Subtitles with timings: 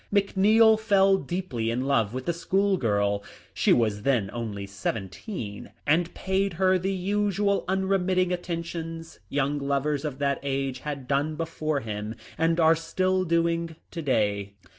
[0.11, 6.11] McNeil fell deeply in love with the school girl— she was then only seventeen— and
[6.15, 12.15] paid her the usual unremitting attentions young lovers of that age had done before him
[12.35, 14.53] and are still doing to day.